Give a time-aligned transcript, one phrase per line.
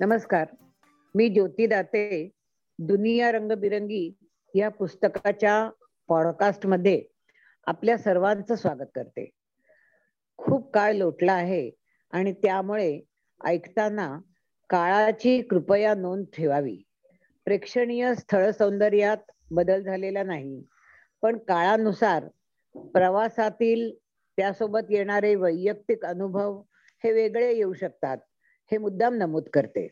[0.00, 0.46] नमस्कार.
[1.14, 2.30] मी ज्योती दाते
[2.78, 4.14] दुनिया रंगबिरंगी
[4.54, 5.70] या पुस्तकाच्या
[6.08, 7.02] पॉडकास्टमध्ये
[7.66, 9.30] आपल्या सर्वांचं स्वागत करते.
[10.36, 11.70] खूप काळ लोटला आहे
[12.12, 13.00] आणि त्यामुळे
[13.44, 14.20] ऐकताना
[14.70, 16.82] काळाची कृपया नोंद ठेवावी.
[17.44, 20.64] प्रेक्षणीय स्थळ सौंदर्यात बदल झालेला नाही
[21.22, 22.28] पण काळानुसार
[22.74, 23.94] प्रवासातील
[24.36, 26.62] त्यासोबत येणारे वैयक्तिक अनुभव
[27.04, 28.18] हे वेगळे येऊ शकतात.
[28.72, 29.88] हे मुद्दाम नमूद करते.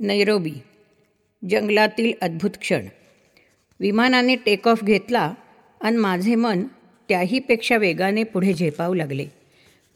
[0.00, 0.52] नैरोबी
[1.50, 2.86] जंगलातील अद्भुत क्षण.
[3.80, 5.34] विमानाने टेक ऑफ घेतला
[5.80, 6.62] आणि माझे मन
[7.08, 9.26] त्याहीपेक्षा वेगाने पुढे झेपावू लागले.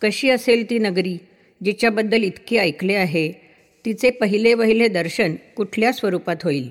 [0.02, 1.16] कशी असेल ती नगरी
[1.64, 3.32] जिच्याबद्दल इतके ऐकले आहे
[3.84, 6.70] तिचे पहिले वहिले दर्शन कुठल्या स्वरूपात होईल?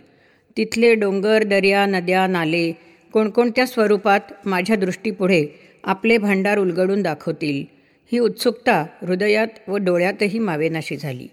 [0.57, 2.71] तिथले डोंगर दर्या नद्या नाले
[3.13, 7.65] कोणकोणत्या स्वरूपात माझ्या दृष्टीपुढे आपले भांडार उलगडून दाखवतील.
[8.11, 11.27] ही उत्सुकता हृदयात व डोळ्यातही मावेनाशी झाली.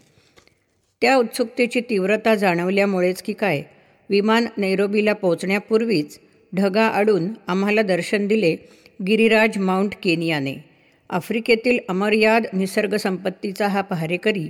[1.00, 3.62] त्या उत्सुकतेची तीव्रता जाणवल्यामुळेच की काय
[4.11, 6.19] विमान नैरोबीला पोचण्यापूर्वीच
[6.56, 8.56] ढगा आडून आम्हाला दर्शन दिले
[9.06, 10.55] गिरिराज माउंट केनियाने.
[11.11, 14.48] आफ्रिकेतील अमर्याद निसर्गसंपत्तीचा हा पहारेकरी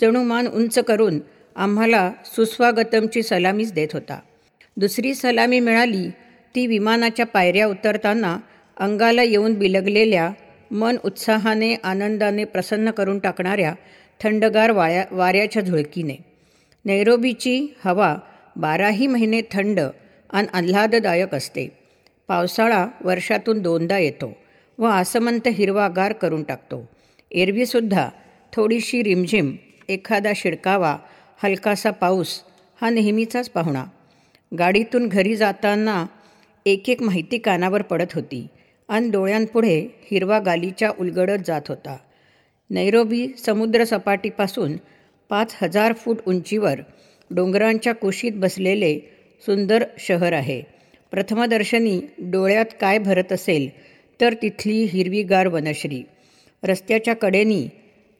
[0.00, 1.18] जणू मान उंच करून
[1.56, 4.20] आम्हाला सुस्वागतमची सलामीच देत होता.
[4.76, 6.10] दुसरी सलामी मिळाली
[6.54, 8.38] ती विमानाच्या पायऱ्या उतरताना
[8.76, 10.30] अंगाला येऊन बिलगलेल्या
[10.70, 13.74] मन उत्साहाने आनंदाने प्रसन्न करून टाकणाऱ्या
[14.20, 16.16] थंडगार वाया वाऱ्याच्या झुळकीने.
[16.84, 18.16] नैरोबीची हवा
[18.56, 19.80] बाराही महिने थंड
[20.30, 21.68] आणि आल्हाददायक असते.
[22.28, 24.36] पावसाळा वर्षातून दोनदा येतो
[24.78, 26.88] व आसमंत हिरवागार करून टाकतो.
[27.30, 28.08] एरवीसुद्धा
[28.52, 29.56] थोडीशी रिमझिम
[29.88, 30.96] एखादा शिडकावा
[31.42, 32.40] हलकासा पाऊस
[32.82, 33.84] हा नेहमीचाच पाहुणा.
[34.58, 36.06] गाडीतून घरी जाताना
[36.66, 38.46] एक एक माहिती कानावर पडत होती.
[38.88, 39.78] आणि डोळ्यांपुढे
[40.10, 41.96] हिरवा गालीच्या उलगडत जात होता.
[42.70, 44.76] नैरोबी समुद्रसपाटीपासून
[45.30, 46.80] पाच हजार फूट उंचीवर
[47.30, 48.98] डोंगरांच्या कुशीत बसलेले
[49.46, 50.62] सुंदर शहर आहे.
[51.10, 53.68] प्रथमदर्शनी डोळ्यात काय भरत असेल
[54.20, 56.02] तर तिथली हिरवीगार वनश्री.
[56.62, 57.68] रस्त्याच्या कडेनी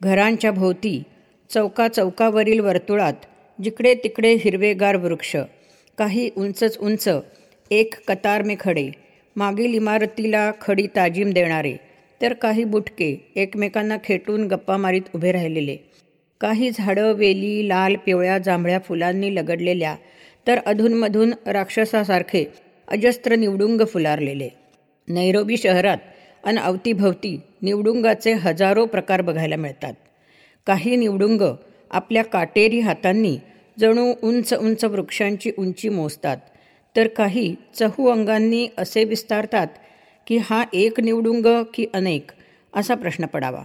[0.01, 1.03] घरांच्या भोवती
[1.51, 3.27] चौका चौकावरील वर्तुळात
[3.59, 5.37] जिकडे तिकडे हिरवेगार वृक्ष
[5.99, 7.09] काही उंचच उंच
[7.71, 8.91] एक कतारमे खडे
[9.37, 11.77] मागील इमारतीला खडी ताजीम देणारे
[12.23, 15.77] तर काही बुटके एकमेकांना खेटून गप्पा मारीत उभे राहिलेले.
[16.41, 19.97] काही झाडं वेली लाल पिवळ्या जांभळ्या फुलांनी लगडलेल्या
[20.47, 22.45] तर अधूनमधून राक्षसासारखे
[22.89, 24.49] अजस्त्र निवडुंग फुलारलेले.
[25.09, 25.99] नैरोबी शहरात
[26.45, 29.95] अन अवतीभवती निवडुंगाचे हजारो प्रकार बघायला मिळतात.
[30.67, 31.55] काही निवडुंग
[31.91, 33.39] आपल्या काटेरी हातांनी
[33.81, 36.37] जणू उंच उंच वृक्षांची उंची मोजतात.
[36.97, 39.67] तर काही चहू अंगांनी असे विस्तारतात
[40.27, 42.31] की हा एक निवडुंग की अनेक
[42.75, 43.63] असा प्रश्न पडावा.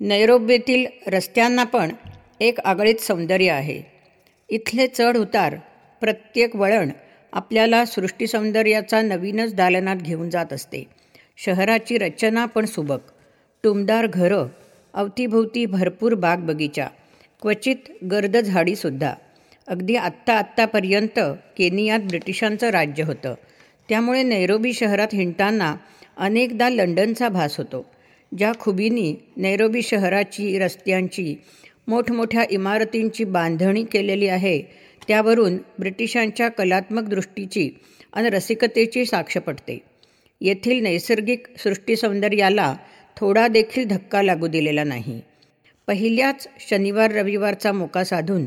[0.00, 1.92] नैरोब्येतील रस्त्यांना पण
[2.40, 3.82] एक आगळीत सौंदर्य आहे.
[4.48, 5.56] इथले चढ उतार
[6.00, 6.90] प्रत्येक वळण
[7.32, 10.84] आपल्याला सृष्टीसौंदर्याचा नवीनच दालनात घेऊन जात असते.
[11.36, 13.00] शहराची रचना पण सुबक.
[13.62, 14.46] टुमदार घरं
[14.94, 16.86] अवतीभोवती भरपूर बाग बगीचा
[17.42, 17.76] क्वचित
[18.10, 19.14] गर्द झाडीसुद्धा.
[19.68, 21.18] अगदी आत्ता आत्तापर्यंत
[21.56, 23.34] केनियात ब्रिटिशांचं राज्य होतं.
[23.88, 25.74] त्यामुळे नैरोबी शहरात हिंडताना
[26.16, 27.84] अनेकदा लंडनचा भास होतो
[28.38, 31.34] ज्या खुबीनी नैरोबी शहराची रस्त्यांची
[31.88, 34.62] मोठमोठ्या इमारतींची बांधणी केलेली आहे
[35.08, 37.70] त्यावरून ब्रिटिशांच्या कलात्मक दृष्टीची
[38.12, 39.78] आणि रसिकतेची साक्ष पडते.
[40.40, 42.76] येथील नैसर्गिक सृष्टीसौंदर्याला
[43.16, 45.20] थोडा देखील धक्का लागू दिलेला नाही.
[45.86, 48.44] पहिल्याच शनिवार रविवारचा मोका साधून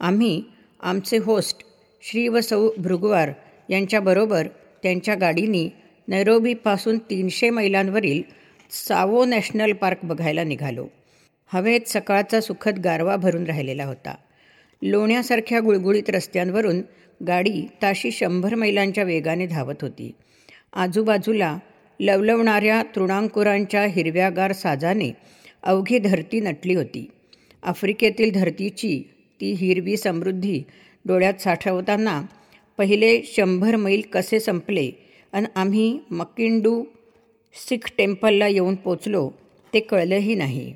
[0.00, 0.42] आम्ही
[0.82, 1.56] आमचे होस्ट
[2.02, 3.30] श्री व सौ भृगवार
[3.68, 4.46] यांच्याबरोबर
[4.82, 5.70] त्यांच्या गाडीनी
[6.08, 8.22] नैरोबीपासून तीनशे मैलांवरील
[8.70, 10.86] सावो नॅशनल पार्क बघायला निघालो.
[11.46, 14.14] हवेत सकाळचा सुखद गारवा भरून राहिलेला होता.
[14.82, 16.82] लोण्यासारख्या गुळगुळीत रस्त्यांवरून
[17.26, 20.12] गाडी ताशी शंभर मैलांच्या वेगाने धावत होती.
[20.72, 21.58] आजूबाजूला
[22.00, 25.12] लवलवणाऱ्या तृणांकुरांच्या हिरव्यागार साजाने
[25.62, 27.10] अवघी धरती नटली होती.
[27.62, 29.02] आफ्रिकेतील धरतीची
[29.40, 30.62] ती हिरवी समृद्धी
[31.04, 32.22] डोळ्यात साठवताना
[32.78, 34.90] पहिले शंभर मैल कसे संपले
[35.32, 36.84] आणि आम्ही मकिंडू
[37.68, 39.30] सिख टेम्पलला येऊन पोचलो
[39.74, 40.74] ते कळलंही नाही.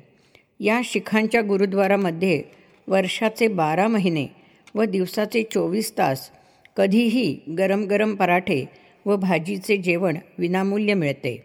[0.59, 2.43] या शिखांच्या गुरुद्वारामध्ये
[2.87, 4.27] वर्षाचे बारा महिने
[4.75, 6.29] व दिवसाचे चोवीस तास
[6.77, 8.65] कधीही गरम गरम पराठे
[9.05, 11.43] व भाजीचे जेवण विनामूल्य मिळते.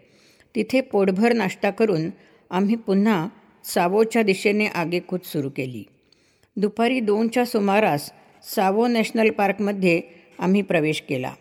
[0.55, 2.09] तिथे पोटभर नाश्ता करून
[2.49, 3.27] आम्ही पुन्हा
[3.63, 5.83] सावोच्या दिशेने आगेकूच सुरू केली.
[6.55, 8.11] दुपारी दोनच्या सुमारास
[8.55, 10.01] सावो नॅशनल पार्कमध्ये
[10.39, 11.31] आम्ही प्रवेश केला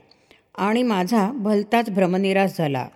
[0.58, 2.88] आणि माझा भलताच भ्रमनिरास झाला.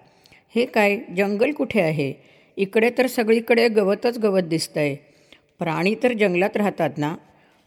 [0.54, 2.12] हे काय जंगल कुठे आहे?
[2.56, 4.94] इकडे तर सगळीकडे गवतच गवत दिसतंय.
[5.58, 7.16] प्राणी तर जंगलात राहतात ना?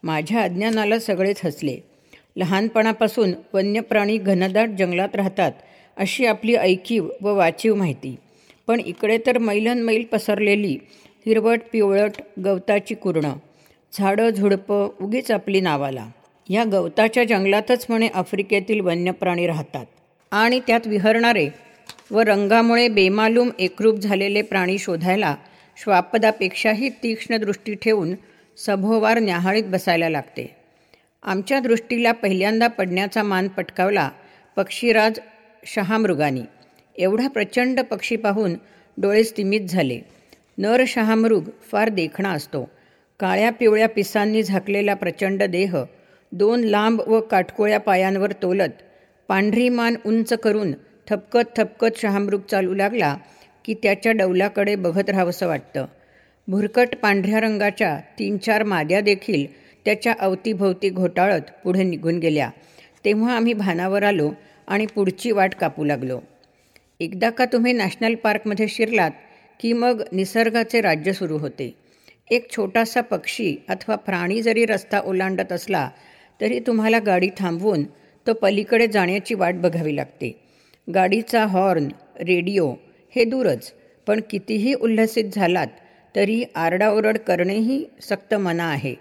[0.03, 1.77] माझ्या अज्ञानाला सगळेच हसले.
[2.35, 5.51] लहानपणापासून वन्य प्राणी घनदाट जंगलात राहतात
[5.97, 8.15] अशी आपली ऐकीव व वाचीव माहिती.
[8.67, 10.77] पण इकडे तर मैलन मैल पसरलेली
[11.25, 12.11] हिरवट पिवळट
[12.45, 13.33] गवताची कुरणं.
[13.93, 16.09] झाडं झुडपं उगीच आपली नावाला.
[16.49, 19.85] या गवताच्या जंगलातच म्हणे आफ्रिकेतील वन्यप्राणी राहतात.
[20.31, 21.49] आणि त्यात विहरणारे
[22.11, 25.35] व रंगामुळे बेमालूम एकरूप झालेले प्राणी शोधायला
[25.77, 28.15] श्वापदापेक्षाही तीक्ष्ण दृष्टी ठेवून
[28.57, 30.55] सभोवार न्याहाळीत बसायला लागते.
[31.23, 34.09] आमच्या दृष्टीला पहिल्यांदा पडण्याचा मान पटकावला
[34.55, 35.19] पक्षीराज
[35.65, 36.41] शहामृगानी.
[36.97, 38.53] एवढा प्रचंड पक्षी पाहून
[38.97, 39.99] डोळे स्तिमित झाले.
[40.57, 42.69] नर शहामृग फार देखणा असतो.
[43.19, 45.75] काळ्या पिवळ्या पिसांनी झाकलेला प्रचंड देह
[46.31, 48.81] दोन लांब व काटकोळ्या पायांवर तोलत
[49.27, 50.73] पांढरी मान उंच करून
[51.07, 53.15] थपकत थपकत शहामृग चालू लागला
[53.65, 55.85] की त्याच्या डौलाकडे बघत राहावंसं वाटतं.
[56.47, 59.45] भुरकट पांढऱ्या रंगाच्या तीन चार माद्या देखील
[59.85, 62.49] त्याच्या अवतीभोवती घोटाळत पुढे निघून गेल्या.
[63.05, 64.31] तेव्हा आम्ही भानावर आलो
[64.67, 66.19] आणि पुढची वाट कापू लागलो.
[66.99, 69.11] एकदा का तुम्ही नॅशनल पार्कमध्ये शिरलात
[69.59, 71.86] की मग निसर्गाचे राज्य सुरू होते.
[72.31, 75.89] एक छोटासा पक्षी अथवा प्राणी जरी रस्ता ओलांडत असला
[76.41, 77.83] तरी तुम्हाला गाडी थांबवून
[78.25, 80.31] तो पलीकडे जाण्याची वाट बघावी लागते.
[80.93, 81.87] गाडीचा हॉर्न
[82.19, 82.73] रेडिओ
[83.15, 83.71] हे दूरच
[84.07, 85.67] पण कितीही उल्हसित झालात
[86.15, 88.93] तरी आरडाओरड करणेही सक्त मना आहे.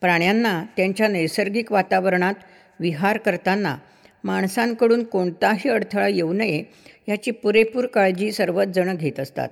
[0.00, 2.34] प्राण्यांना त्यांच्या नैसर्गिक वातावरणात
[2.80, 3.76] विहार करताना
[4.24, 6.62] माणसांकडून कोणताही अडथळा येऊ नये
[7.08, 9.48] याची पुरेपूर काळजी सर्वच जण घेत असतात.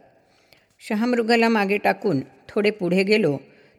[0.89, 3.37] शहामृगाला मागे टाकून थोडे पुढे गेलो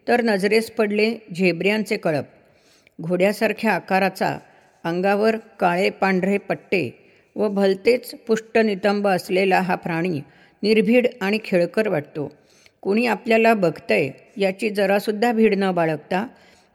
[0.08, 2.26] तर नजरेस पडले झेब्र्यांचे कळप.
[3.02, 4.38] घोड्यासारख्या आकाराचा
[4.84, 6.90] अंगावर काळे पांढरे पट्टे
[7.36, 10.22] व भलतेच पुष्ट नितंब असलेला हा प्राणी
[10.64, 12.32] निर्भीड आणि खेळकर वाटतो.
[12.82, 16.28] कुणी आपल्याला बघतंय याची जरासुद्धा भीड न बाळगता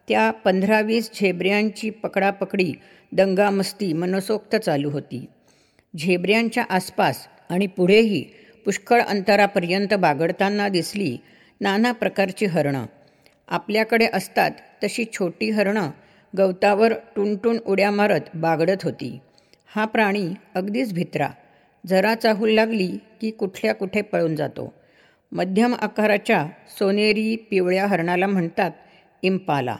[0.08, 2.72] त्या पंधरा वीस झेब्र्यांची पकडापकडी
[3.12, 5.25] दंगामस्ती मनसोक्त चालू होती.
[5.98, 8.25] झेब्र्यांच्या आसपास आणि पुढेही
[8.64, 11.16] पुष्कळ अंतरापर्यंत बागडताना दिसली
[11.60, 12.87] नाना प्रकारची हरणं.
[13.49, 14.50] आपल्याकडे असतात
[14.84, 15.90] तशी छोटी हरणं
[16.38, 19.19] गवतावर टुनटुन उड्या मारत बागडत होती.
[19.76, 21.28] हा प्राणी अगदीच भित्रा.
[21.87, 24.72] जरा चाहूल लागली की कुठल्या कुठे पळून जातो.
[25.32, 26.46] मध्यम आकाराच्या
[26.78, 28.70] सोनेरी पिवळ्या हरणाला म्हणतात
[29.22, 29.76] इम्पाला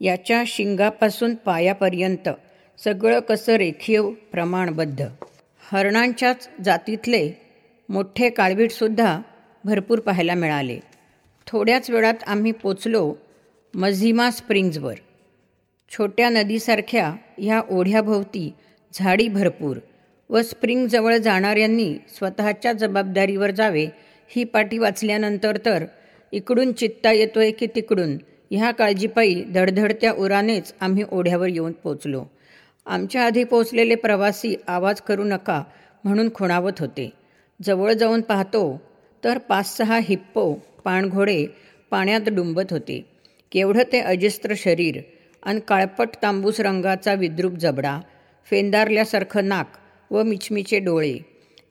[0.00, 2.28] याच्या शिंगापासून पायापर्यंत
[2.78, 5.06] सगळं कसं रेखीव प्रमाणबद्ध.
[5.72, 7.43] हरणांच्याच जातीतले
[7.88, 9.20] मोठे काळवीटसुद्धा
[9.64, 10.78] भरपूर पाहायला मिळाले.
[11.46, 13.14] थोड्याच वेळात आम्ही पोचलो
[13.74, 14.94] मझिमा स्प्रिंग्जवर.
[15.90, 18.52] छोट्या नदीसारख्या ह्या ओढ्याभोवती
[18.94, 19.76] झाडी भरपूर
[20.30, 23.86] व स्प्रिंगजवळ जाणाऱ्यांनी स्वतःच्या जबाबदारीवर जावे
[24.28, 25.84] ही पाठी वाचल्यानंतर तर
[26.32, 28.16] इकडून चित्ता येतोय की तिकडून
[28.50, 32.24] ह्या काळजीपायी धडधडत्या उरानेच आम्ही ओढ्यावर येऊन पोचलो.
[32.86, 35.62] आमच्या आधी पोचलेले प्रवासी आवाज करू नका
[36.04, 37.10] म्हणून खुणावत होते.
[37.62, 38.80] जवळ जाऊन पाहतो
[39.24, 40.52] तर पाच सहा हिप्पो
[40.84, 41.46] पाणघोडे
[41.90, 43.04] पाण्यात डुंबत होते.
[43.52, 45.00] केवढं ते अजिस्त्र शरीर
[45.42, 48.00] आणि काळपट तांबूस रंगाचा विद्रूप जबडा
[48.50, 49.72] फेंदारल्यासारखं नाक
[50.10, 51.18] व मिचमिचे डोळे.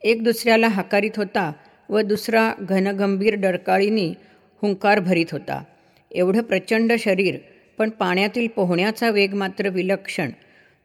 [0.01, 1.51] एक दुसऱ्याला हाकारीत होता
[1.89, 4.13] व दुसरा घनगंभीर डरकाळीनी
[4.61, 5.63] हुंकार भरीत होता.
[6.11, 7.37] एवढं प्रचंड शरीर
[7.77, 10.29] पण पाण्यातील पोहण्याचा वेग मात्र विलक्षण.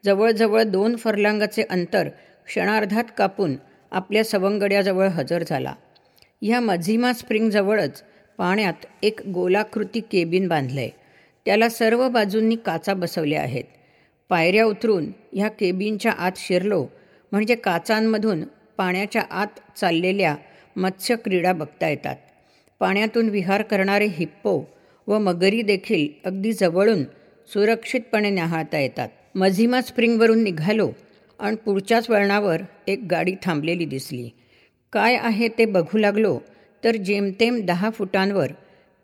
[0.04, 2.08] जवळजवळ दोन फरलांगाचे अंतर
[2.46, 3.54] क्षणार्धात कापून
[3.90, 5.74] आपल्या सवंगड्याजवळ हजर झाला.
[6.42, 8.02] ह्या मझिमा स्प्रिंगजवळच
[8.38, 10.90] पाण्यात एक गोलाकृती केबिन बांधलं आहे
[11.44, 13.64] त्याला सर्व बाजूंनी काचा बसवल्या आहेत.
[14.28, 16.86] पायऱ्या उतरून ह्या केबिनच्या आत शिरलो
[17.32, 18.42] म्हणजे काचांमधून
[18.76, 20.36] पाण्याच्या आत चाललेल्या
[20.76, 22.16] मत्स्य क्रीडा बघता येतात.
[22.80, 24.62] पाण्यातून विहार करणारे हिप्पो
[25.06, 27.02] व मगरी देखील अगदी जवळून
[27.52, 29.08] सुरक्षितपणे न्याहाळता येतात.
[29.34, 30.90] मझिमा स्प्रिंगवरून निघालो
[31.38, 34.28] आणि पुढच्याच वळणावर एक गाडी थांबलेली दिसली.
[34.92, 36.38] काय आहे ते बघू लागलो
[36.84, 38.52] तर जेमतेम दहा फुटांवर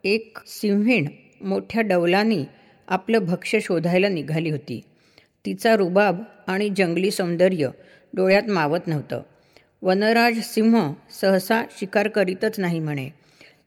[0.04, 1.06] एक सिंहीण
[1.40, 2.44] मोठ्या डौलानी
[2.88, 4.80] आपलं भक्ष्य शोधायला निघाली होती.
[5.44, 7.68] तिचा रुबाब आणि जंगली सौंदर्य
[8.14, 9.22] डोळ्यात मावत नव्हतं.
[9.82, 13.08] वनराज सिंह सहसा शिकार करीतच नाही म्हणे.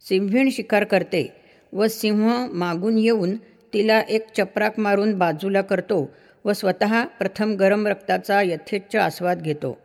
[0.01, 1.27] सिंहीण शिकार करते
[1.73, 3.35] व सिंह मागून येऊन
[3.73, 6.09] तिला एक चपराक मारून बाजूला करतो
[6.47, 9.77] व स्वतः प्रथम गरम रक्ताचा यथेच्छ आस्वाद घेतो.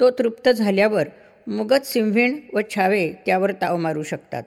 [0.00, 1.08] तो तृप्त झाल्यावर
[1.46, 4.42] मगच सिंहीण व छावे त्यावर ताव मारू शकतात.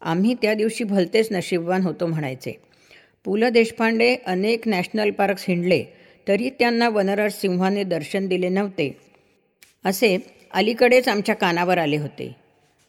[0.00, 2.52] आम्ही त्या दिवशी भलतेच नशीबवान होतो म्हणायचे.
[3.24, 5.84] पु ल देशपांडे अनेक नॅशनल पार्क्स हिंडले
[6.28, 8.96] तरी त्यांना वनराज सिंहाने दर्शन दिले नव्हते.
[9.84, 10.18] असे
[10.54, 12.36] अलीकडेच आमच्या कानावर आले होते.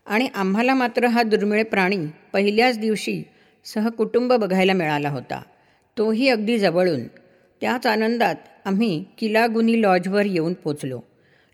[0.05, 1.97] आणि आम्हाला मात्र हा दुर्मिळ प्राणी
[2.33, 3.23] पहिल्याच दिवशी
[3.65, 5.41] सहकुटुंब बघायला मिळाला होता.
[5.97, 6.99] तोही अगदी जवळून.
[7.61, 8.35] त्याच आनंदात
[8.65, 10.99] आम्ही किलागुनी लॉजवर येऊन पोचलो.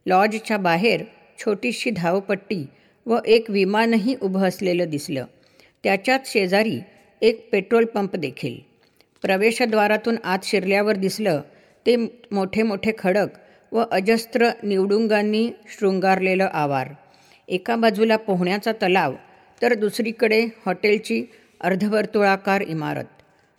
[0.05, 1.03] लॉजच्या बाहेर
[1.39, 2.65] छोटीशी धावपट्टी
[3.05, 5.25] व एक विमानही उभं असलेलं दिसलं.
[5.83, 6.79] त्याच्याच शेजारी
[7.21, 8.55] एक पेट्रोल पंप देखील.
[9.21, 11.41] प्रवेशद्वारातून आत शिरल्यावर दिसलं
[11.85, 11.95] ते
[12.31, 13.27] मोठे मोठे खडक
[13.71, 16.87] व अजस्त्र निवडुंगांनी शृंगारलेलं आवार.
[17.47, 19.13] एका बाजूला पोहण्याचा तलाव
[19.61, 21.23] तर दुसरीकडे हॉटेलची
[21.61, 23.12] अर्धवर्तुळाकार इमारत.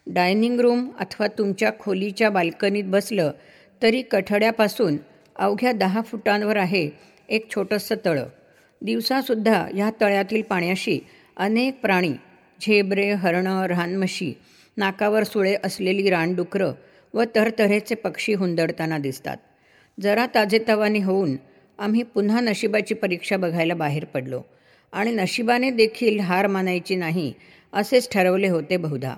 [0.06, 3.30] डायनिंग रूम अथवा तुमच्या खोलीच्या बाल्कनीत बसलं
[3.82, 4.96] तरी कठड्यापासून
[5.36, 6.90] अवघ्या दहा फुटांवर आहे
[7.28, 8.26] एक छोटंसं तळं.
[8.82, 10.98] दिवसासुद्धा ह्या तळ्यातील पाण्याशी
[11.36, 12.12] अनेक प्राणी
[12.60, 14.32] झेब्रे हरणं रानमशी
[14.76, 16.72] नाकावर सुळे असलेली रानडुकरं
[17.14, 19.36] व तरतऱ्हेचे पक्षी हुंदडताना दिसतात.
[20.00, 21.36] जरा ताजेतवाने होऊन
[21.78, 24.42] आम्ही पुन्हा नशिबाची परीक्षा बघायला बाहेर पडलो
[24.92, 27.32] आणि नशिबाने देखील हार मानायची नाही
[27.72, 29.14] असेच ठरवले होते बहुधा.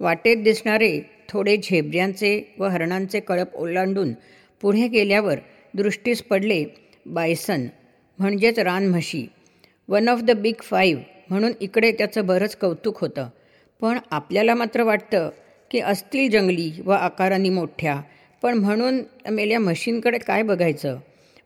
[0.00, 4.12] वाटेत दिसणारे थोडे झेब्र्यांचे व हरणांचे कळप ओलांडून
[4.60, 5.38] पुढे गेल्यावर
[5.74, 6.64] दृष्टीस पडले
[7.06, 7.66] बायसन
[8.18, 9.26] म्हणजेच रानम्हशी
[9.88, 13.28] one of the big five म्हणून इकडे त्याचं बरंच कौतुक होतं.
[13.80, 15.30] पण आपल्याला मात्र वाटतं
[15.70, 18.00] की असतील जंगली व आकाराने मोठ्या.
[18.42, 20.98] पण म्हणून मेल्या म्हशींकडे काय बघायचं?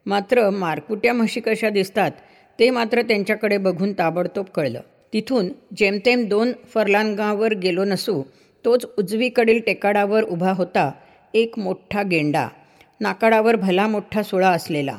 [0.07, 2.11] मात्र मारकुट्या म्हशी कशा दिसतात
[2.59, 4.81] ते मात्र त्यांच्याकडे बघून ताबडतोब कळलं.
[5.13, 8.23] तिथून जेमतेम दोन फरलांगावर गेलो नसू
[8.65, 10.91] तोच उजवीकडील टेकाडावर उभा होता
[11.35, 12.49] एक मोठा गेंडा.
[13.01, 14.99] नाकाडावर भला मोठा सुळा असलेला.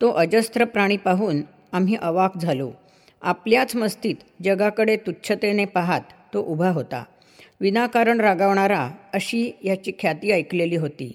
[0.00, 1.40] तो अजस्त्र प्राणी पाहून
[1.72, 2.70] आम्ही अवाक झालो.
[3.22, 4.14] आपल्याच मस्तीत
[4.44, 6.00] जगाकडे तुच्छतेने पाहात
[6.34, 7.04] तो उभा होता.
[7.60, 11.12] विनाकारण रागावणारा अशी याची ख्याती ऐकलेली होती.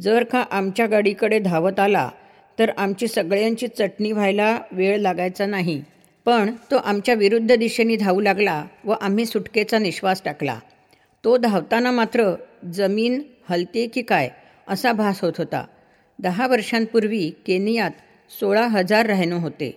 [0.00, 2.08] जर का आमच्या गाडीकडे धावत आला
[2.58, 5.82] तर आमची सगळ्यांची चटणी व्हायला वेळ लागायचा नाही.
[6.26, 10.58] पण तो आमच्या विरुद्ध दिशेने धावू लागला व आम्ही सुटकेचा निश्वास टाकला.
[11.24, 12.34] तो धावताना मात्र
[12.74, 14.28] जमीन हलते की काय?
[14.68, 15.64] असा भास होत होता.
[16.18, 17.90] दहा वर्षांपूर्वी केनियात
[18.30, 19.70] सोळा हजार राहणं होते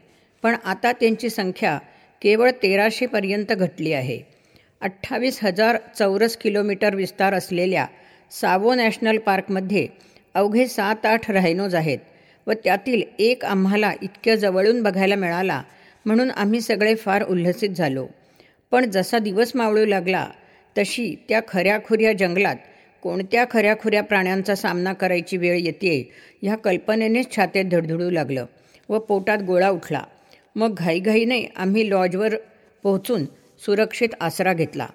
[0.44, 1.78] पण आता त्यांची संख्या
[2.22, 4.20] केवळ तेराशेपर्यंत घटली आहे.
[4.82, 7.86] अठ्ठावीस हजार चौरस किलोमीटर विस्तार असलेल्या
[8.32, 9.88] सावो नॅशनल पार्कमध्ये
[10.34, 12.00] अवघे सात आठ रायनोज आहेत
[12.48, 15.62] व त्यातील एक आम्हाला इतक्या जवळून बघायला मिळाला
[16.08, 18.06] म्हणून आम्ही सगळे फार उल्हसित झालो.
[18.72, 20.28] पण जसा दिवस मावळू लागला
[20.76, 22.56] तशी त्या खऱ्याखुऱ्या जंगलात
[23.04, 25.92] कोणत्या खऱ्याखुऱ्या प्राण्यांचा सामना करायची वेळ येते
[26.42, 28.46] ह्या कल्पनेनेच छातेत धडधडू लागलं
[28.90, 30.04] व पोटात गोळा उठला.
[30.56, 32.36] मग घाईघाईने आम्ही लॉजवर
[32.84, 33.26] पोहोचून
[33.66, 34.88] सुरक्षित आसरा घेतला.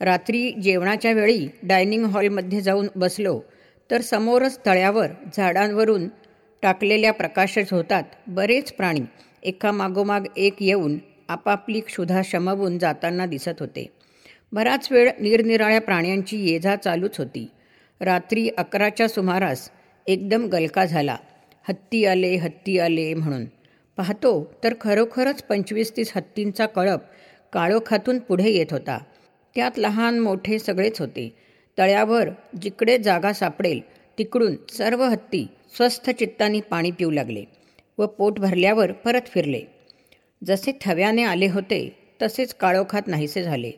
[0.00, 3.40] रात्री जेवणाच्या वेळी डायनिंग हॉलमध्ये जाऊन बसलो
[3.90, 6.08] तर समोरच तळ्यावर झाडांवरून
[6.62, 9.00] टाकलेल्या प्रकाशच होतात बरेच प्राणी
[9.44, 10.98] एकामागोमाग एक येऊन
[11.28, 13.86] आपापली क्षुधा शमवून जाताना दिसत होते.
[14.52, 17.50] बराच वेळ निरनिराळ्या प्राण्यांची ये जा चालूच होती.
[18.00, 19.70] रात्री अकराच्या सुमारास
[20.06, 21.16] एकदम गलका झाला.
[21.68, 23.44] हत्ती आले हत्ती आले म्हणून.
[23.96, 27.00] पाहतो तर खरोखरच पंचवीस तीस हत्तींचा कळप
[27.52, 28.98] काळोखातून पुढे येत होता.
[29.54, 31.36] त्यात लहान मोठे सगळेच होते.
[31.78, 32.28] तळ्यावर
[32.62, 33.80] जिकडे जागा सापडेल
[34.18, 35.46] तिकडून सर्व हत्ती
[35.76, 37.44] स्वस्थ चित्तानी पाणी पिऊ लागले.
[37.98, 39.60] व पोट भरल्यावर परत फिरले.
[40.44, 43.70] जसे थव्याने आले होते तसेच काळोखात नाहीसे झाले.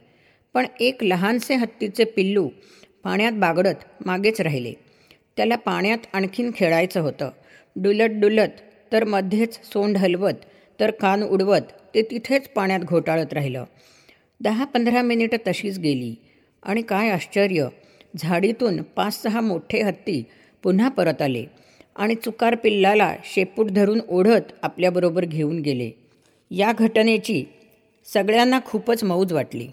[0.55, 2.49] पण एक लहानसे हत्तीचे पिल्लू
[3.05, 4.73] पाण्यात बागडत मागेच राहिले.
[5.37, 7.31] त्याला पाण्यात आणखीन खेळायचं होतं.
[7.77, 8.49] डुलत डुलत
[8.93, 10.35] तर मध्येच सोंड हलवत
[10.81, 11.61] तर कान उडवत
[11.95, 13.65] ते तिथेच पाण्यात घोटाळत राहिलं.
[14.41, 16.15] दहा पंधरा मिनिटं तशीच गेली.
[16.63, 17.69] आणि काय आश्चर्य
[18.17, 20.25] झाडीतून पाच सहा मोठे हत्ती
[20.63, 21.45] पुन्हा परत आले.
[21.97, 25.91] आणि चुकार पिल्लाला शेपूट धरून ओढत आपल्याबरोबर घेऊन गेले.
[26.51, 27.45] या घटनेची
[28.13, 29.69] सगळ्यांना खूपच मौज वाटली.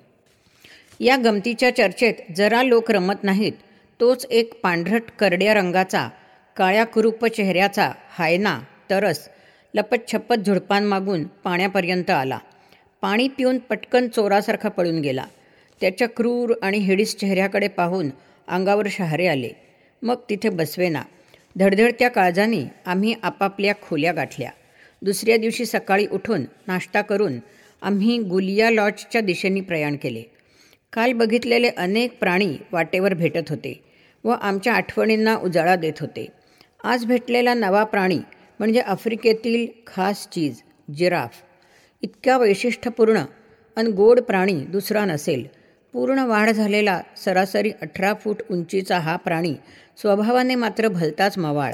[0.99, 3.53] या गमतीच्या चर्चेत जरा लोक रमत नाहीत
[3.99, 6.09] तोच एक पांढरट करड्या रंगाचा
[6.55, 9.29] काळ्या कुरूप चेहऱ्याचा हायना तरस
[9.73, 12.39] लपतछप्पत झुडपांमागून पाण्यापर्यंत आला.
[13.01, 15.25] पाणी पिऊन पटकन चोरासारखा पळून गेला.
[15.81, 18.09] त्याच्या क्रूर आणि हिडीस चेहऱ्याकडे पाहून
[18.47, 19.49] अंगावर शहारे आले.
[20.01, 21.01] मग तिथे बसवेना
[21.55, 24.49] धडधडत्या काळजाने आम्ही आपापल्या खोल्या गाठल्या.
[25.01, 27.39] दुसऱ्या दिवशी सकाळी उठून नाश्ता करून
[27.81, 30.23] आम्ही गुलिया लॉजच्या दिशेने प्रयाण केले.
[30.93, 33.83] काल बघितलेले अनेक प्राणी वाटेवर भेटत होते
[34.23, 36.27] व आमच्या आठवणींना उजाळा देत होते.
[36.83, 38.19] आज भेटलेला नवा प्राणी
[38.59, 40.61] म्हणजे आफ्रिकेतील खास चीज
[40.95, 41.35] जिराफ.
[42.01, 43.19] इतक्या वैशिष्ट्यपूर्ण
[43.77, 45.47] आणि गोड प्राणी दुसरा नसेल
[45.93, 49.53] पूर्ण वाढ झालेला सरासरी अठरा फूट उंचीचा हा प्राणी
[50.01, 51.73] स्वभावाने मात्र भलताच मवाळ.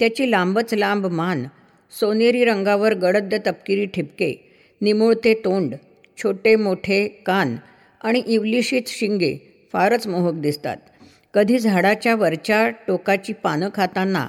[0.00, 1.44] त्याची लांबच लांब मान
[1.92, 4.34] सोनेरी रंगावर गडद तपकिरी ठिपके
[4.80, 5.74] निमुळते तोंड
[6.18, 7.56] छोटे मोठे कान
[8.00, 9.36] आणि इवलिशीत शिंगे
[9.72, 10.76] फारच मोहक दिसतात.
[11.34, 14.26] कधी झाडाच्या वरच्या टोकाची पानं खाताना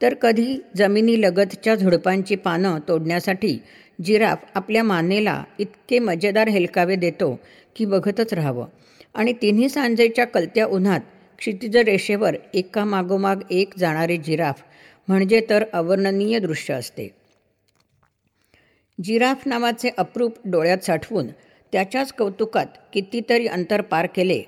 [0.00, 3.58] तर कधी जमिनीलगतच्या झुडपांची पानं तोडण्यासाठी
[4.04, 7.38] जिराफ आपल्या मानेला इतके मजेदार हेलकावे देतो
[7.76, 8.66] की बघतच राहावं.
[9.14, 11.00] आणि तिन्ही सांजेच्या कलत्या उन्हात
[11.38, 14.62] क्षितिज रेषेवर एका मागोमाग एक जाणारे जिराफ
[15.08, 17.08] म्हणजे तर अवर्णनीय दृश्य असते.
[19.04, 21.26] जिराफ नावाचे अप्रूप डोळ्यात साठवून
[21.72, 24.42] त्याच्याच कौतुकात कितीतरी अंतर पार केले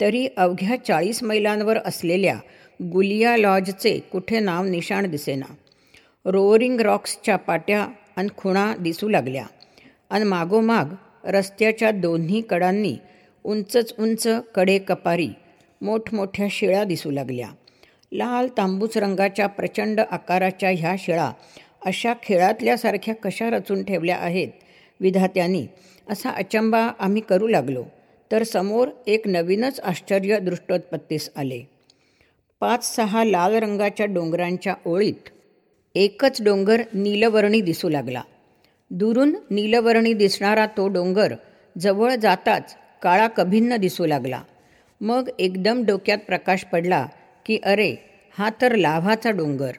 [0.00, 2.36] तरी अवघ्या चाळीस मैलांवर असलेल्या
[2.82, 5.54] गुलिया लॉजचे कुठे नाव निशाण दिसेना.
[6.24, 9.46] रोअरिंग रॉक्सच्या पाट्या आणि खुणा दिसू लागल्या.
[10.10, 10.84] आणि मागोमाग
[11.24, 12.96] रस्त्याच्या दोन्ही कडांनी
[13.44, 15.28] उंचच उंच कडे कपारी
[15.82, 17.48] मोठमोठ्या शिळा दिसू लागल्या.
[18.12, 21.30] लाल तांबूस रंगाच्या प्रचंड आकाराच्या ह्या शिळा
[21.86, 24.48] अशा खेळातल्यासारख्या कशा रचून ठेवल्या आहेत?
[25.00, 25.66] विधात्यांनी
[26.10, 27.84] असा अचंबा आम्ही करू लागलो
[28.32, 31.60] तर समोर एक नवीनच आश्चर्य दृष्टोत्पत्तीस आले.
[32.60, 35.28] पाच सहा लाल रंगाच्या डोंगरांच्या ओळीत
[35.94, 38.22] एकच डोंगर नीलवर्णी दिसू लागला.
[38.90, 41.32] दुरून नीलवर्णी दिसणारा तो डोंगर
[41.76, 44.40] जवळ जाताच काळा कभिन्न दिसू लागला.
[45.00, 47.06] मग एकदम डोक्यात प्रकाश पडला
[47.46, 47.94] की अरे
[48.38, 49.72] हा तर लाभाचा डोंगर.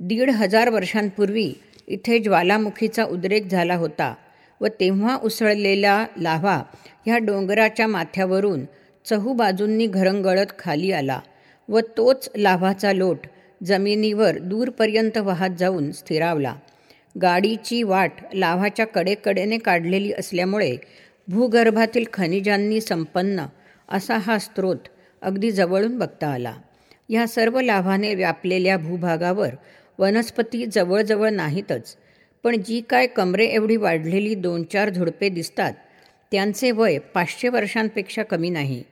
[0.00, 1.52] दीड हजार वर्षांपूर्वी
[1.88, 4.14] इथे ज्वालामुखीचा उद्रेक झाला होता
[4.60, 6.62] व तेव्हा उसळलेला लाव्हा
[7.06, 8.64] ह्या डोंगराच्या माथ्यावरून
[9.06, 11.20] चहूबाजूंनी घरंगळत खाली आला
[11.68, 13.26] व तोच लाभाचा लोट
[13.64, 16.54] जमिनीवर दूरपर्यंत वाहत जाऊन स्थिरावला.
[17.16, 20.76] गाडीची वाट लाव्हाच्या कडेकडेने काढलेली असल्यामुळे
[21.28, 23.46] भूगर्भातील खनिजांनी संपन्न
[23.88, 24.88] असा हा स्रोत
[25.22, 26.54] अगदी जवळून बघता आला.
[27.08, 29.54] ह्या सर्व लाभाने व्यापलेल्या भूभागावर
[29.98, 31.96] वनस्पती जवळजवळ नाहीतच
[32.44, 35.72] पण जी काय कमरे एवढी वाढलेली दोन चार झुडपे दिसतात
[36.32, 38.82] त्यांचे वय पाचशे वर्षांपेक्षा कमी नाही.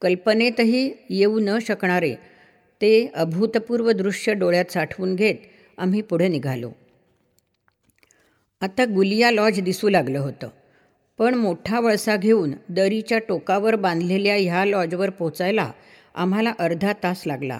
[0.00, 2.14] कल्पनेतही येऊ न शकणारे
[2.80, 5.34] ते अभूतपूर्व दृश्य डोळ्यात साठवून घेत
[5.78, 6.70] आम्ही पुढे निघालो.
[8.62, 10.48] आता गुलिया लॉज दिसू लागलं होतं.
[11.18, 15.70] पण मोठा वळसा घेऊन दरीच्या टोकावर बांधलेल्या ह्या लॉजवर पोचायला
[16.14, 17.58] आम्हाला अर्धा तास लागला.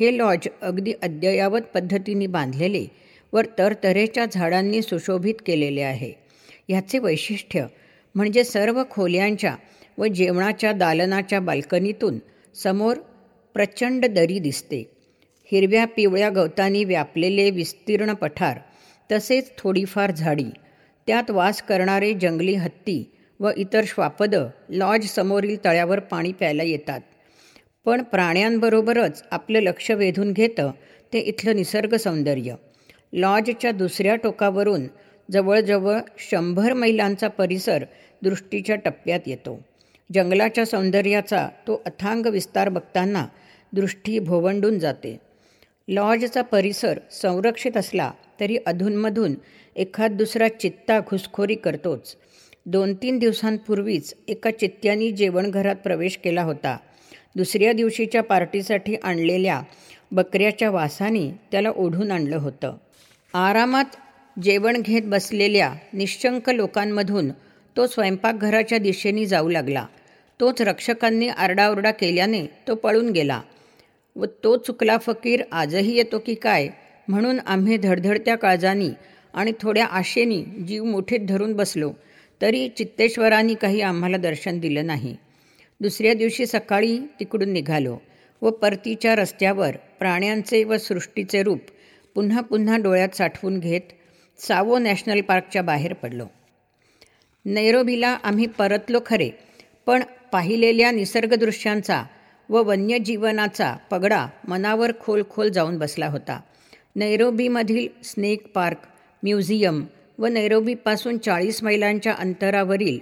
[0.00, 2.84] हे लॉज अगदी अद्ययावत पद्धतीने बांधलेले
[3.32, 6.12] वर तरतरेच्या झाडांनी सुशोभित केलेले आहे.
[6.68, 7.66] ह्याचे वैशिष्ट्य
[8.14, 9.54] म्हणजे सर्व खोल्यांच्या
[9.98, 12.18] व जेवणाच्या दालनाच्या बाल्कनीतून
[12.54, 12.96] समोर
[13.54, 14.82] प्रचंड दरी दिसते.
[15.52, 18.58] हिरव्या पिवळ्या गवतांनी व्यापलेले विस्तीर्ण पठार
[19.12, 20.50] तसेच थोडीफार झाडी.
[21.06, 23.10] त्यात वास करणारे जंगली हत्ती
[23.40, 27.00] व इतर श्वापदं लॉज समोरील तळ्यावर पाणी प्यायला येतात.
[27.84, 30.70] पण प्राण्यांबरोबरच आपलं लक्ष वेधून घेतं
[31.12, 32.54] ते इथलं निसर्ग सौंदर्य.
[33.12, 34.86] लॉजच्या दुसऱ्या टोकावरून
[35.30, 37.84] जवळजवळ शंभर मैलांचा परिसर
[38.22, 39.60] दृष्टीच्या टप्प्यात येतो.
[40.14, 43.26] जंगलाच्या सौंदर्याचा तो अथांग विस्तार बघताना
[43.72, 45.20] दृष्टी भोवंडून जाते.
[45.88, 48.10] लॉजचा परिसर संरक्षित असला
[48.42, 49.34] तरी अधूनमधून
[49.76, 52.16] एखाद दुसरा चित्ता घुसखोरी करतोच.
[52.66, 56.76] दोन तीन दिवसांपूर्वीच एका चित्त्यानी जेवणघरात प्रवेश केला होता.
[57.36, 59.62] दुसऱ्या दिवशीच्या पार्टीसाठी आणलेल्या
[60.12, 62.76] बकऱ्याच्या वासाने त्याला ओढून आणलं होतं.
[63.34, 63.84] आरामात
[64.42, 67.30] जेवण घेत बसलेल्या निश्चंक लोकांमधून
[67.76, 69.86] तो स्वयंपाकघराच्या दिशेने जाऊ लागला.
[70.40, 73.40] तोच रक्षकांनी आरडाओरडा केल्याने तो पळून गेला.
[74.16, 76.68] व तो चुकला फकीर आजही येतो की काय?
[77.08, 78.90] म्हणून आम्ही धडधडत्या काळजानी
[79.34, 81.92] आणि थोड्या आशेनी जीव मुठीत धरून बसलो
[82.40, 85.16] तरी चित्तेश्वरांनी काही आम्हाला दर्शन दिलं नाही.
[85.80, 87.96] दुसऱ्या दिवशी सकाळी तिकडून निघालो
[88.42, 91.60] व परतीच्या रस्त्यावर प्राण्यांचे व सृष्टीचे रूप
[92.14, 93.92] पुन्हा पुन्हा डोळ्यात साठवून घेत
[94.38, 96.26] सावो नॅशनल पार्कच्या बाहेर पडलो.
[97.44, 99.30] नैरोबीला आम्ही परतलो खरे
[99.86, 102.02] पण पाहिलेल्या निसर्गदृश्यांचा
[102.48, 106.40] व वन्यजीवनाचा पगडा मनावर खोल खोल जाऊन बसला होता.
[106.96, 108.78] नैरोबीमधील स्नेक पार्क
[109.22, 109.84] म्युझियम
[110.18, 112.98] व नैरोबीपासून चाळीस मैलांच्या अंतरावरील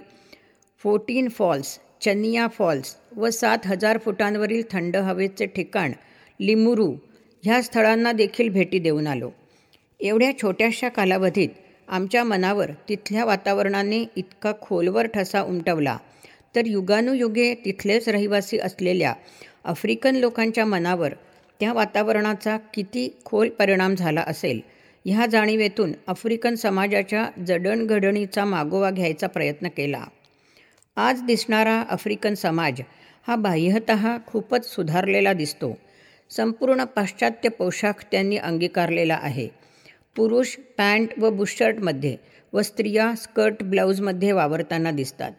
[0.83, 5.91] फोर्टीन फॉल्स चनिया फॉल्स व सात हजार फुटांवरील थंड हवेचे ठिकाण
[6.39, 6.93] लिमुरू
[7.43, 9.29] ह्या स्थळांना देखील भेटी देऊन आलो.
[9.99, 11.49] एवढ्या छोट्याशा कालावधीत
[11.87, 15.97] आमच्या मनावर तिथल्या वातावरणाने इतका खोलवर ठसा उमटवला.
[16.55, 19.13] तर युगानुयुगे तिथलेच रहिवासी असलेल्या
[19.65, 21.13] आफ्रिकन लोकांच्या मनावर
[21.61, 24.61] त्या वातावरणाचा किती खोल परिणाम झाला असेल
[25.05, 30.03] ह्या जाणीवेतून आफ्रिकन समाजाच्या जडणघडणीचा मागोवा घ्यायचा प्रयत्न केला.
[30.95, 32.81] आज दिसणारा आफ्रिकन समाज
[33.27, 33.91] हा बाह्यत
[34.27, 35.77] खूपच सुधारलेला दिसतो.
[36.29, 39.47] संपूर्ण पाश्चात्य पोशाख त्यांनी अंगीकारलेला आहे.
[40.15, 42.17] पुरुष पॅन्ट व बुशर्टमध्ये
[42.53, 45.31] व स्त्रिया स्कर्ट ब्लाऊजमध्ये वावरताना दिसतात.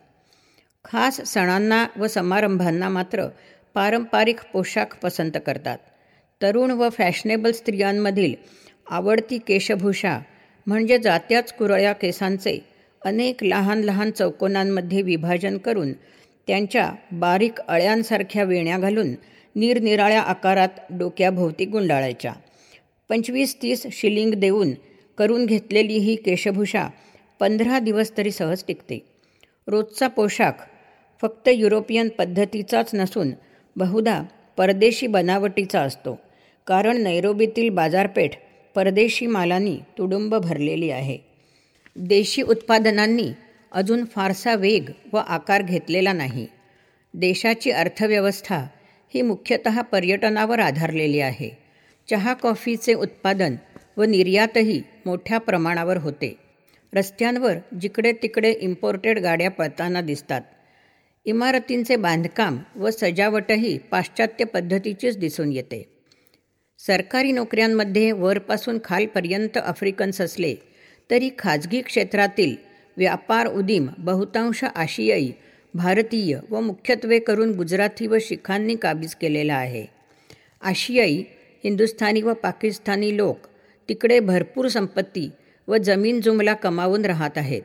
[0.85, 3.26] खास सणांना व समारंभांना मात्र
[3.74, 5.78] पारंपरिक पोशाख पसंत करतात.
[6.42, 8.35] तरुण व फॅशनेबल स्त्रियांमधील
[8.90, 10.18] आवडती केशभूषा
[10.66, 12.59] म्हणजे जात्याच कुरळ्या केसांचे
[13.05, 15.92] अनेक लहान लहान चौकोनांमध्ये विभाजन करून
[16.46, 19.09] त्यांच्या बारीक अळ्यांसारख्या वेण्या घालून
[19.57, 22.33] निरनिराळ्या आकारात डोक्याभोवती गुंडाळायच्या.
[23.09, 24.70] पंचवीस तीस शिलिंग देऊन
[25.18, 26.88] करून घेतलेली ही केशभूषा
[27.40, 28.98] पंधरा दिवस तरी सहज टिकते.
[29.66, 30.52] रोजचा पोशाख
[31.22, 33.31] फक्त युरोपियन पद्धतीचाच नसून
[33.76, 34.22] बहुधा
[34.57, 36.18] परदेशी बनावटीचा असतो.
[36.66, 38.31] कारण नैरोबीतील बाजारपेठ
[38.75, 41.18] परदेशी मालांनी तुडुंब भरलेली आहे.
[41.96, 43.31] देशी उत्पादनांनी
[43.72, 46.46] अजून फारसा वेग व आकार घेतलेला नाही.
[47.14, 48.57] देशाची अर्थव्यवस्था
[49.14, 51.59] ही मुख्यतः पर्यटनावर आधारलेली आहे.
[52.11, 53.57] चहा कॉफीचे उत्पादन
[53.96, 56.37] व निर्यातही मोठ्या प्रमाणावर होते.
[56.94, 60.40] रस्त्यांवर जिकडे तिकडे इम्पोर्टेड गाड्या पळताना दिसतात.
[61.25, 66.01] इमारतींचे बांधकाम व सजावटही पाश्चात्य पद्धतीचीच दिसून येते.
[66.86, 70.54] सरकारी नोकऱ्यांमध्ये वरपासून खालपर्यंत आफ्रिकन्स असले
[71.10, 72.54] तरी खाजगी क्षेत्रातील
[72.96, 75.30] व्यापार उदीम बहुतांश आशियाई
[75.74, 79.84] भारतीय व मुख्यत्वे करून गुजराती व शिखांनी काबीज केलेला आहे.
[80.62, 81.22] आशियाई
[81.64, 83.46] हिंदुस्थानी व पाकिस्तानी लोक
[83.88, 85.30] तिकडे भरपूर संपत्ती
[85.68, 87.62] व जमीन जुमला कमावून राहत आहेत.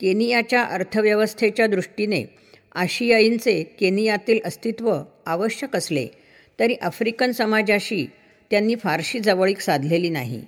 [0.00, 2.24] केनियाच्या अर्थव्यवस्थेच्या दृष्टीने
[2.74, 6.06] आशियाईंचे केनियातील अस्तित्व आवश्यक असले
[6.58, 8.06] तरी आफ्रिकन समाजाशी
[8.52, 10.44] त्यांनी फारशी जवळीक साधलेली नाही.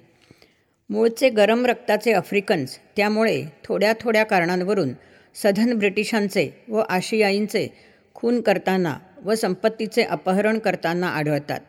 [0.90, 4.88] मूळचे गरम रक्ताचे आफ्रिकन्स त्यामुळे थोड्या थोड्या कारणांवरून
[5.34, 7.66] सधन ब्रिटिशांचे व आशियाईंचे
[8.14, 11.60] खून करताना व संपत्तीचे अपहरण करताना आढळतात.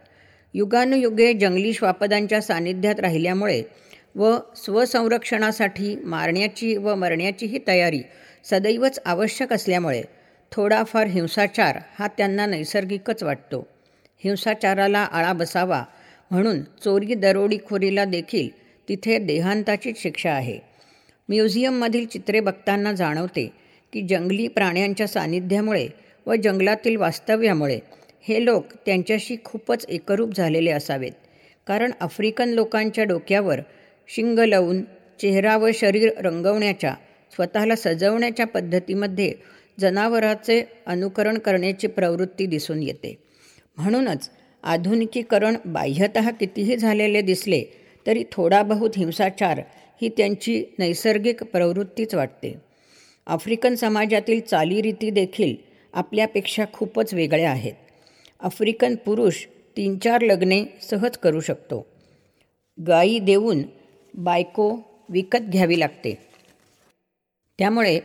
[0.53, 3.63] युगानुयुगे जंगली श्वापदांच्या सानिध्यात राहिल्यामुळे
[4.15, 8.01] व स्वसंरक्षणासाठी मारण्याची व मरण्याचीही तयारी
[8.43, 10.01] सदैवच आवश्यक असल्यामुळे
[10.51, 13.67] थोडाफार हिंसाचार हा त्यांना नैसर्गिकच वाटतो.
[14.23, 15.83] हिंसाचाराला आळा बसावा
[16.31, 18.49] म्हणून चोरी दरोडीखोरीला देखील
[18.89, 20.59] तिथे देहांताचीच शिक्षा आहे.
[21.29, 23.51] म्युझियममधील चित्रे बघताना जाणवते
[23.93, 25.87] की जंगली प्राण्यांच्या सानिध्यामुळे
[26.25, 27.79] व जंगलातील वास्तव्यामुळे
[28.21, 31.11] हे लोक त्यांच्याशी खूपच एकरूप झालेले असावेत.
[31.67, 33.59] कारण आफ्रिकन लोकांच्या डोक्यावर
[34.07, 34.81] शिंग लावून
[35.21, 36.93] चेहरा व शरीर रंगवण्याच्या
[37.35, 39.33] स्वतःला सजवण्याच्या पद्धतीमध्ये
[39.79, 43.15] जनावराचे अनुकरण करण्याची प्रवृत्ती दिसून येते.
[43.77, 44.29] म्हणूनच
[44.65, 47.63] आधुनिकीकरण बाह्यत कितीही झालेले दिसले
[48.07, 49.61] तरी थोडा बहुत हिंसाचार
[50.01, 52.55] ही त्यांची नैसर्गिक प्रवृत्तीच वाटते.
[53.27, 55.55] आफ्रिकन समाजातील चालीरीती देखील
[55.93, 57.73] आपल्यापेक्षा खूपच वेगळ्या आहेत.
[58.39, 59.45] आफ्रिकन पुरुष
[59.77, 61.85] तीन चार लग्ने सहज करू शकतो.
[62.87, 63.63] गायी देऊन
[64.13, 64.77] बायको
[65.09, 66.17] विकत घ्यावी लागते.
[67.57, 67.99] त्यामुळे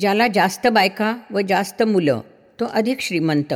[0.00, 2.20] ज्याला जास्त बायका व जास्त मुलं
[2.60, 3.54] तो अधिक श्रीमंत.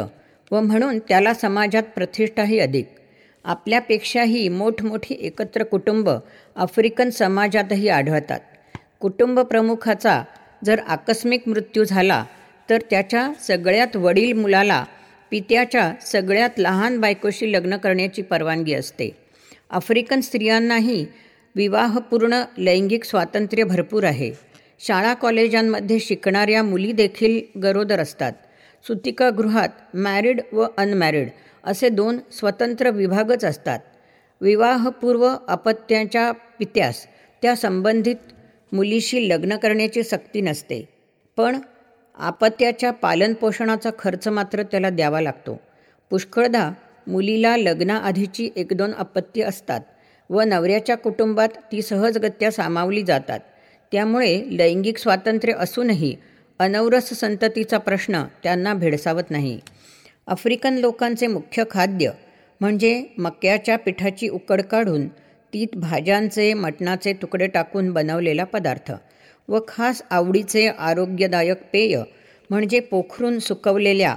[0.51, 2.89] व म्हणून त्याला समाजात प्रतिष्ठाही अधिक.
[3.45, 6.11] आपल्यापेक्षाही मोठमोठी एकत्र कुटुंब
[6.57, 8.41] आफ्रिकन समाजातही आढळतात.
[9.01, 10.23] कुटुंब प्रमुखाचा
[10.65, 12.25] जर आकस्मिक मृत्यू झाला
[12.71, 14.85] तर त्याच्या सगळ्यात वडील मुलाला
[15.31, 19.11] पित्याच्या सगळ्यात लहान बायकोशी लग्न करण्याची परवानगी असते.
[19.71, 21.07] आफ्रिकन स्त्रियांनाही
[21.57, 24.33] विवाहपूर्ण लैंगिक स्वातंत्र्य भरपूर आहे.
[24.81, 28.33] शाळा कॉलेजांमध्ये शिकणाऱ्या मुली देखील गरोदर असतात.
[28.87, 31.29] सुतिकागृहात मॅरिड व अनमॅरिड
[31.65, 33.79] असे दोन स्वतंत्र विभागच असतात.
[34.41, 37.07] विवाहपूर्व अपत्याच्या पित्यास
[37.43, 38.17] त्या संबंधित
[38.73, 40.89] मुलीशी लग्न करण्याची सक्ती नसते.
[41.37, 41.59] पण
[42.15, 45.61] आपत्याच्या पालनपोषणाचा खर्च मात्र त्याला द्यावा लागतो.
[46.11, 46.71] पुष्कळदा
[47.07, 49.81] मुलीला लग्नाआधीची एक दोन अपत्य असतात
[50.31, 53.41] व नवऱ्याच्या कुटुंबात ती सहजगत्या सामावली जातात.
[53.93, 56.17] त्यामुळे लैंगिक स्वातंत्र्य असूनही
[56.61, 59.59] अनवरस संततीचा प्रश्न त्यांना भेडसावत नाही.
[60.27, 62.11] आफ्रिकन लोकांचे मुख्य खाद्य
[62.61, 65.07] म्हणजे मक्याच्या पिठाची उकड काढून
[65.53, 68.93] तीत भाज्यांचे मटणाचे तुकडे टाकून बनवलेला पदार्थ
[69.49, 71.97] व खास आवडीचे आरोग्यदायक पेय
[72.51, 74.15] म्हणजे पोखरून सुकवलेल्या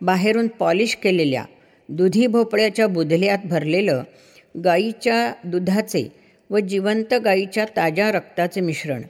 [0.00, 1.44] बाहेरून पॉलिश केलेल्या
[1.88, 4.02] दुधी भोपळ्याच्या बुधल्यात भरलेलं
[4.54, 6.08] गाईच्या दुधाचे
[6.50, 9.02] व जिवंत गाईच्या ताज्या रक्ताचे मिश्रण.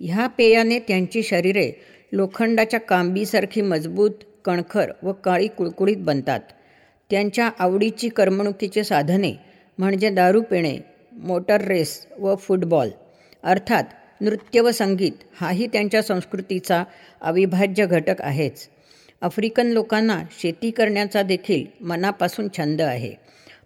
[0.00, 1.70] ह्या पेयाने त्यांची शरीरे
[2.12, 4.10] लोखंडाच्या कांबीसारखी मजबूत
[4.44, 6.40] कणखर व काळी कुळकुळीत बनतात.
[7.10, 9.32] त्यांच्या आवडीची करमणुकीचे साधने
[9.78, 10.78] म्हणजे दारू पिणे
[11.12, 12.88] मोटर रेस व फुटबॉल.
[13.42, 13.84] अर्थात
[14.20, 16.84] नृत्य व संगीत हाही त्यांच्या संस्कृतीचा
[17.20, 18.68] अविभाज्य घटक आहेच.
[19.22, 23.14] आफ्रिकन लोकांना शेती करण्याचा देखील मनापासून छंद आहे.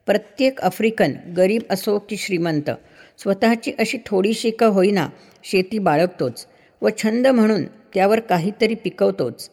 [0.07, 2.71] प्रत्येक आफ्रिकन गरीब असो की श्रीमंत
[3.19, 5.09] स्वतःची अशी थोडीशी का होईना
[5.45, 6.47] शेती बाळगतोच.
[6.83, 9.51] व छंद म्हणून त्यावर काहीतरी पिकवतोच.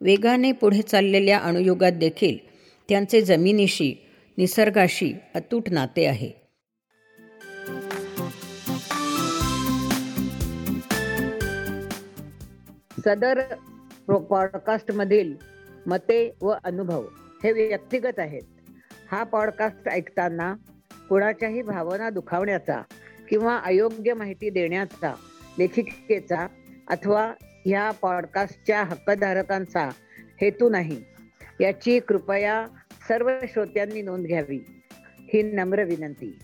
[0.00, 2.36] वेगाने पुढे चाललेल्या अणुयुगात देखील
[2.88, 4.06] त्यांचे जमिनीशी
[4.38, 6.48] निसर्गाशी अतूट नाते आहे.
[13.04, 13.40] सदर
[14.30, 15.34] पॉडकास्टमधील
[15.86, 17.04] मते व अनुभव
[17.44, 18.42] हे व्यक्तिगत आहेत.
[19.12, 20.54] हा पॉडकास्ट ऐकताना
[21.08, 22.82] कुणाच्याही भावना दुखावण्याचा
[23.28, 25.14] किंवा अयोग्य माहिती देण्याचा
[25.58, 26.46] लेखिकेचा
[26.88, 27.32] अथवा
[27.66, 29.88] ह्या पॉडकास्टच्या हक्कधारकांचा
[30.40, 31.04] हेतू नाही.
[31.60, 32.66] याची कृपया
[33.08, 34.64] सर्व श्रोत्यांनी नोंद घ्यावी.
[35.32, 36.38] ही नम्र विनंती.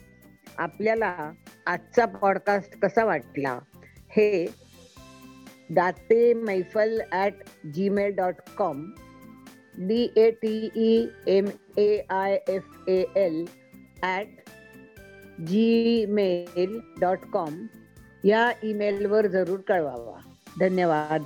[0.59, 1.33] आपल्याला
[1.66, 3.59] आजचा पॉडकास्ट कसा वाटला?
[4.09, 4.46] हे
[5.70, 7.35] Date Maifal at
[7.74, 8.90] gmail dot com
[9.79, 11.44] D A T E M
[11.77, 13.44] A I F A L
[14.03, 14.27] at
[15.40, 17.66] gmail dot com
[18.24, 20.18] या ईमेलवर जरूर कळवावा.
[20.60, 21.22] धन्यवाद.